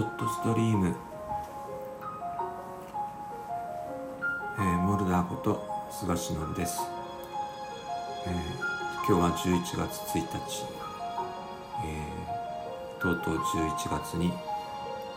[0.00, 0.96] ショットストリーム、
[4.58, 6.80] えー、モルダーこと菅忍です、
[8.26, 8.34] えー、
[9.06, 10.64] 今日は11月1日、
[11.84, 14.32] えー、とうとう11月に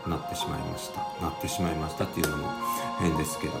[0.06, 1.00] なってしまいました。
[1.22, 2.48] なってしまいましたっていうのも
[3.00, 3.54] 変ですけど。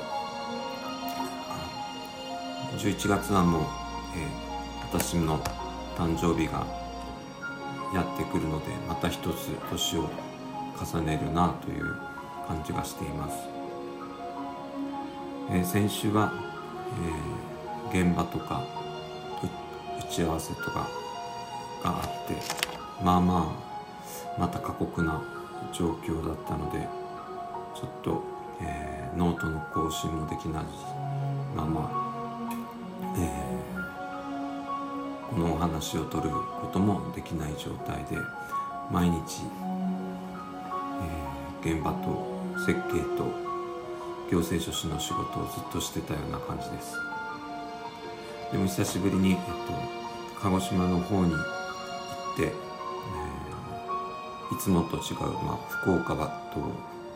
[2.76, 3.62] 11月はもう、
[4.14, 5.38] えー、私の
[5.96, 6.66] 誕生日が
[7.94, 10.33] やってくるのでまた一つ年を
[10.80, 11.96] 重ねるなという
[12.46, 13.36] 感じがしています、
[15.50, 16.32] えー、先週は、
[17.92, 18.64] えー、現場とか
[19.98, 20.88] 打ち合わせとか
[21.82, 22.34] があって
[23.02, 23.56] まあま
[24.36, 25.22] あまた過酷な
[25.72, 26.86] 状況だったので
[27.74, 28.22] ちょっと、
[28.60, 30.64] えー、ノートの更新もできない
[31.54, 33.30] まあまあ、え、
[35.30, 38.16] このお話を取ることもできない状態で
[38.90, 39.42] 毎日
[41.64, 42.34] 現場と
[42.66, 43.24] 設計と
[44.30, 46.96] 行政書士の仕事をずっとしてたような感じです。
[48.52, 49.42] でも久しぶりに、えっと、
[50.40, 56.14] 鹿児島の方に行って、えー、いつもと違う、まあ、福岡
[56.54, 56.60] と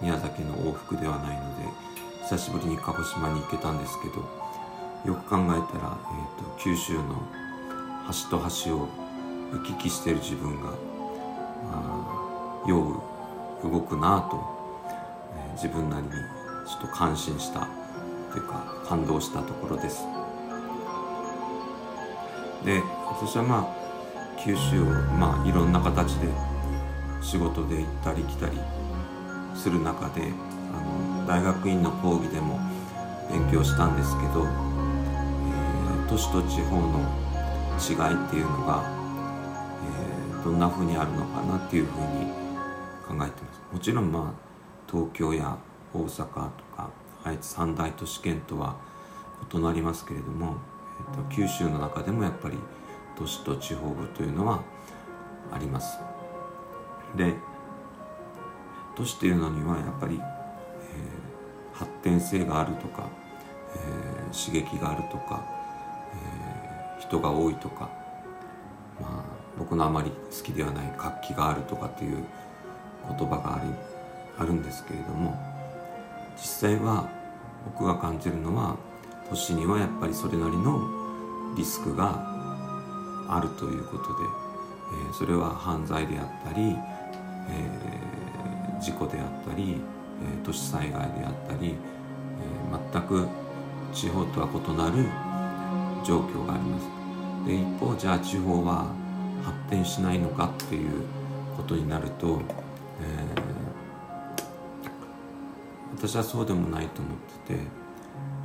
[0.01, 1.65] 宮崎の往復ではないので
[2.23, 4.17] 久しぶりに鹿児島に行けたんですけど
[5.05, 7.23] よく考えたら、えーと、九州の
[8.07, 8.89] 端と端を
[9.53, 10.71] 行き来してる自分が、
[11.71, 13.18] あ、酔う
[13.63, 14.41] 動くなと、
[15.37, 17.67] えー、自分なりにちょっと感心した
[18.31, 20.05] というか感動したところです。
[22.65, 23.79] で私はまあ
[24.39, 24.85] 九州を
[25.19, 26.29] まあいろんな形で
[27.23, 28.59] 仕事で行ったり来たり
[29.55, 30.23] する中で
[30.73, 32.59] あの大学院の講義でも
[33.31, 37.01] 勉強したんですけど、えー、都市と地方の
[37.79, 38.85] 違いっていうのが、
[40.35, 42.48] えー、どんな風にあるのかなっていうふうに
[43.09, 43.63] 考えてます。
[43.73, 45.57] もちろんまあ東京や
[45.95, 46.91] 大阪とか
[47.25, 48.77] 愛知三大都市圏とは
[49.53, 50.57] 異なりますけれども、
[51.01, 52.59] えーと、九州の中でもやっぱり
[53.17, 54.63] 都市と地方部というのは
[55.51, 55.99] あります。
[57.17, 57.35] で
[58.95, 63.09] 都市というのにはやっぱり、えー、発展性があるとか、
[63.75, 65.43] えー、刺激があるとか、
[66.13, 67.89] えー、人が多いとか
[69.01, 72.25] まあ僕のあまり好きではない活気があるとかっていう
[73.07, 73.71] 言葉があり
[74.39, 75.37] あるんですけれども
[76.37, 77.09] 実際は
[77.65, 78.77] 僕が感じるのは
[79.29, 80.89] 都市にはやっぱりそれなりの
[81.57, 82.39] リスクが
[83.29, 84.25] あるということで、
[85.07, 86.77] えー、それは犯罪であったり、
[87.51, 89.77] えー、事故であったり、
[90.23, 93.29] えー、都市災害であったり、え全く
[93.93, 95.05] 地方とは異なる
[96.07, 96.99] 状況があります。
[97.47, 98.87] で一方じゃあ地方は
[99.45, 100.91] 発展しないのかっていう
[101.57, 102.41] ことになると
[103.01, 107.17] えー、私はそうでもないと思っ
[107.47, 107.61] てて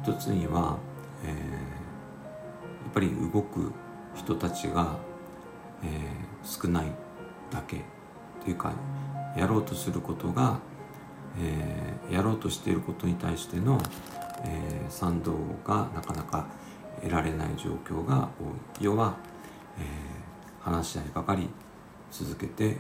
[0.04, 0.78] 一つには、
[1.24, 1.38] えー、や
[2.90, 3.72] っぱり動く
[4.16, 4.98] 人たちが、
[5.84, 6.92] えー、少ない
[7.52, 7.82] だけ
[8.44, 8.74] というか
[9.38, 10.60] やろうとすることが、
[11.40, 13.82] えー、やろうとしていることに対しての、
[14.46, 15.34] えー、賛同
[15.66, 16.48] がなかなか
[17.02, 18.86] 得られない状況が多い。
[18.86, 19.18] 要は、
[19.80, 21.50] えー、話し合いばかり
[22.12, 22.78] 続けて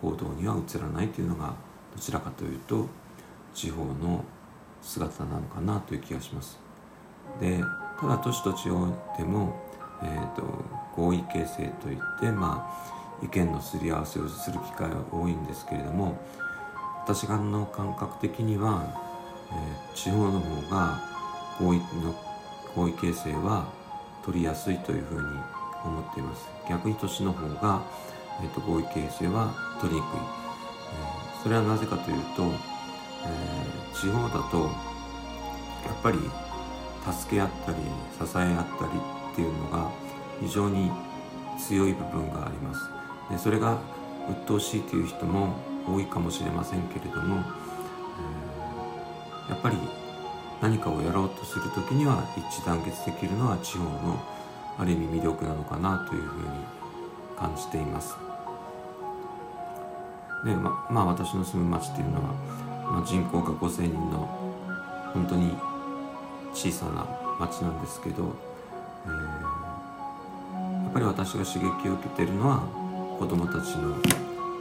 [0.00, 1.54] 行動には移らないというのが
[1.94, 2.86] どちらかというと
[3.54, 4.24] 地方の
[4.82, 6.58] 姿なのかなという気がします。
[7.40, 7.60] で
[8.00, 8.86] ただ都市と地方
[9.16, 9.56] でも、
[10.02, 10.42] えーと、
[10.94, 12.68] 合意形成といって、ま
[13.20, 16.18] あ、意見のすり合わせをする機会は多いんですけれども
[17.04, 18.84] 私がの感覚的には、
[19.50, 21.00] えー、地方の方が
[21.60, 22.14] 合意の
[22.74, 23.68] 合意形成は
[24.24, 25.38] 取りやすいというふうに
[25.84, 27.82] 思っています逆に都市の方が
[28.42, 36.18] えーと、合意形成は取りにくい、えー、それはなぜかというと、えー、地方だとやっぱり
[37.12, 37.78] 助け合ったり
[38.18, 39.00] 支え合ったり
[39.32, 39.90] っていうのが
[40.40, 40.90] 非常に
[41.58, 42.80] 強い部分があります
[43.30, 43.78] でそれが
[44.30, 45.54] 鬱陶しいという人も
[45.86, 47.36] 多いかもしれませんけれども、
[49.46, 49.76] えー、やっぱり
[50.62, 54.18] 何かをやろうとする時には一致団結できるのは地方の
[54.78, 56.46] ある意味魅力なのかなというふうに
[57.36, 58.23] 感じています。
[60.44, 62.22] でままあ私の住む町っていうのは、
[62.92, 64.28] まあ、人口が5,000人の
[65.14, 65.56] 本当に
[66.52, 67.06] 小さな
[67.40, 68.34] 町なんですけど、
[69.06, 69.12] えー、
[70.84, 72.60] やっぱり私が刺激を受けてるのは
[73.18, 73.96] 子供たちの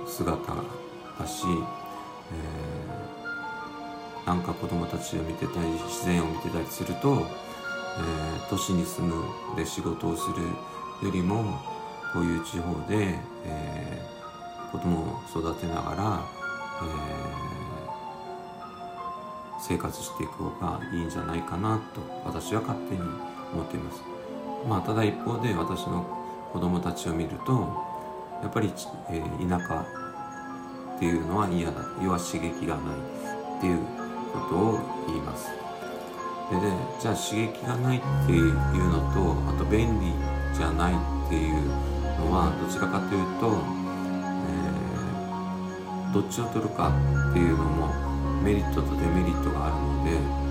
[0.07, 0.53] 姿
[1.19, 1.43] だし、
[2.31, 7.27] えー、なんか子供たちを見てたり自然を見てたりすると、
[7.97, 9.23] えー、都市に住む
[9.55, 10.43] で仕事をする
[11.05, 11.59] よりも
[12.13, 13.15] こういう地方で、
[13.45, 14.12] えー、
[14.73, 16.25] 子供を育てながら、
[16.81, 17.63] え
[19.61, 23.01] 生活していく方がいいんじゃないかなと私は勝手に
[23.53, 24.03] 思っています。
[24.67, 26.05] まあ、ただ一方で私の
[26.51, 27.69] 子供たちを見ると
[28.41, 28.73] やっぱり、
[29.09, 29.85] えー、田舎
[30.95, 32.97] っていうのは嫌だ要は刺激がない
[33.57, 33.79] っていう
[34.33, 35.49] ことを言います。
[36.49, 38.53] でねじゃあ刺激がないっていう
[38.89, 40.11] のとあと便利
[40.53, 41.67] じゃないっていう
[42.19, 43.82] のはどちらかというと、
[46.13, 46.93] どっちを取るか
[47.31, 47.87] っていうのも
[48.43, 50.43] メリットとデメリットがあるので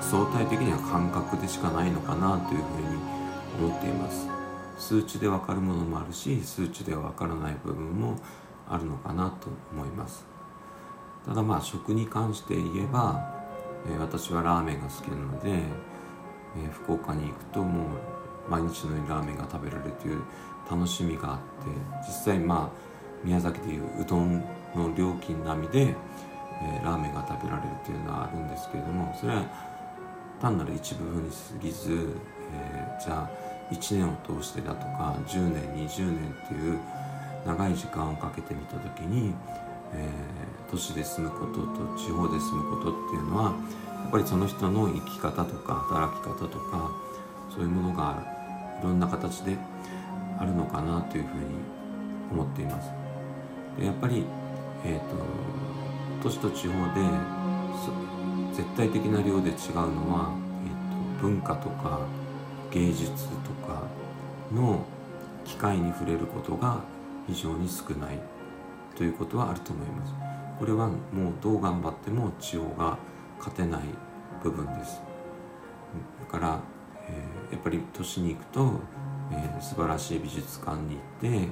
[0.00, 4.28] 相対的には感覚でしかないのかなというふうに思っています。
[4.78, 8.16] 数値で分かるものもあるし数値では分からない部分も
[8.68, 10.24] あるのかなと思います。
[11.26, 13.34] ただまあ食に関して言えば、
[13.86, 20.22] えー、私はラーメンが好きなので、えー、福岡に行くともう毎日のようにラーメンが食べられるという
[20.70, 21.44] 楽しみがあって
[22.06, 22.88] 実際まあ
[23.24, 24.42] 宮崎でいううどん
[24.74, 29.44] の料金並みで、えー、ラーメンが食べられるというのはあるんですけれどもそれは
[30.40, 36.78] 単なる一部分に過ぎず、えー、じゃあ1年を通してだとか10年20年っていう
[37.46, 39.32] 長い時間をかけてみた時に、
[39.92, 46.90] えー、都市で住むことと地方で住むことっていうのはやっぱりその人の生き方とか働き方とか
[47.50, 48.22] そういうものが
[48.80, 49.56] いろんな形で
[50.38, 51.44] あるのかなというふうに
[52.30, 53.07] 思っています。
[53.82, 54.24] やっぱり、
[54.84, 55.16] えーと、
[56.22, 57.00] 都市と地方で
[58.54, 60.34] 絶対的な量で違うのは、
[60.64, 62.00] えーと文化とか
[62.70, 63.82] 芸術とか
[64.54, 64.84] の
[65.44, 66.80] 機会に触れることが
[67.26, 68.20] 非常に少ない
[68.96, 70.14] ということはあると思います。
[70.58, 72.98] これはもうどう頑張っても地方が
[73.38, 73.80] 勝てない
[74.42, 75.00] 部分です。
[76.20, 76.60] だから、
[77.08, 78.80] えー、やっぱり都市に行くと、
[79.32, 81.48] えー、素晴らしい美術館に行って、えー、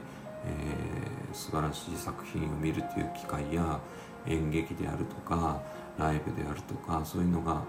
[1.37, 3.81] 素晴らしい作品を見るという機会や
[4.27, 5.61] 演劇であるとか
[5.99, 7.63] ライブであるとかそういうのが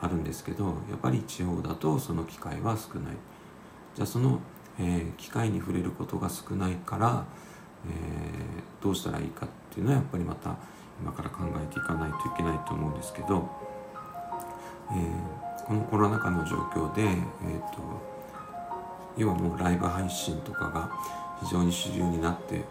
[0.00, 3.14] あるんですけどやっぱり地方だとその機会は少ない。
[3.94, 4.40] じゃあその、
[4.78, 7.24] えー、機会に触れることが少ないから
[7.86, 10.56] えー、どうしたらいいかっていうのはやっぱりまた
[11.00, 13.48] 今から考えていかないといけないと思うんですけど、
[14.90, 17.80] えー、このコロナ禍の状況で、えーと、
[19.16, 20.90] 要はもうライブ配信とかが
[21.42, 22.64] 非常に主流になって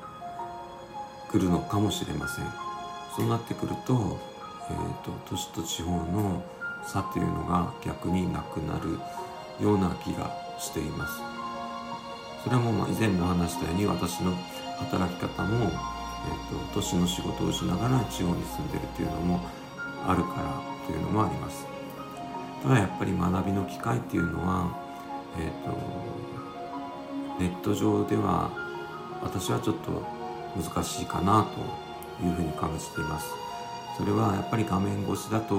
[1.29, 2.45] くるのかもしれません。
[3.15, 4.19] そうなってくると,、
[4.69, 6.43] えーと、都市と地方の
[6.85, 8.99] 差というのが逆になくなる
[9.63, 11.21] ような気がしています。
[12.43, 14.33] それはもう以前も話したように私の
[14.77, 19.39] 働き方も、えーと、都市の仕事をしながら地方に住んでるっていうのも
[20.07, 21.65] あるからというのもあります。
[22.61, 24.75] ただやっぱり学びの機会っていうのは、
[25.39, 28.51] えーと、ネット上では
[29.23, 30.14] 私はちょっと
[30.55, 31.43] 難しいかな
[32.19, 33.27] というふうに感じています。
[33.97, 35.55] それはやっぱり画面越しだと,、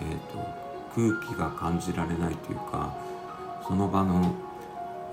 [0.00, 2.92] えーと空気が感じられないというか
[3.66, 4.34] その場の、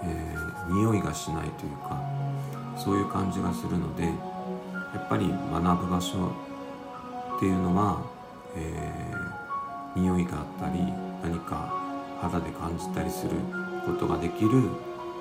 [0.04, 2.02] えー、匂いがしないというか
[2.76, 4.10] そういう感じがするのでや
[4.98, 6.32] っぱり学ぶ場所
[7.36, 8.02] っていうのは、
[8.56, 10.80] えー、匂いがあったり
[11.22, 11.74] 何か
[12.20, 13.32] 肌で感じたりする
[13.86, 14.50] ことができる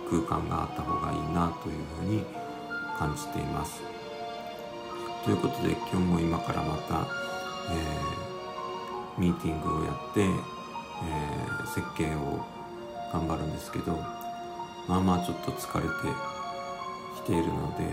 [0.08, 2.45] 空間があった方がいいなというふうに思います
[2.98, 3.82] 感じています。
[5.26, 7.04] ということで今日も今からまた、
[7.68, 12.44] えー、ミーティングをやって、えー、設計を
[13.12, 13.92] 頑張るんですけど
[14.86, 15.90] まあまあちょっと疲れて
[17.16, 17.88] きているので、え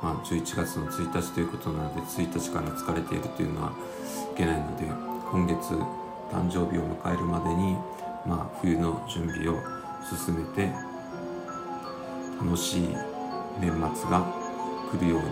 [0.00, 3.72] ー、まあ、11月の1日ということなので1日から疲れているというのは
[4.32, 4.84] いけないので
[5.32, 5.74] 今月
[6.30, 7.74] 誕生日を迎えるまでに、
[8.24, 9.58] まあ、冬の準備を
[10.08, 10.72] 進めて
[12.40, 13.09] 楽しい
[13.60, 14.24] 年末が
[14.90, 15.30] 来るように、え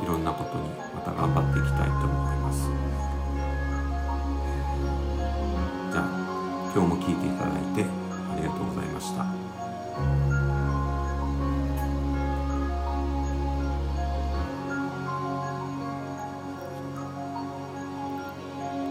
[0.00, 2.68] ー、いろんなことにまた頑張っていきたいと思います。
[5.92, 6.04] じゃあ
[6.74, 10.45] 今日も聞いていただいてありがとうございました。